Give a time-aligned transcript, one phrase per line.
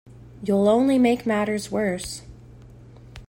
[0.43, 2.23] You'll only make matters worse.